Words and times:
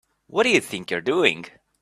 What 0.25 0.45
do 0.45 0.49
you 0.49 0.61
think 0.61 0.89
you're 0.89 0.99
doing? 0.99 1.45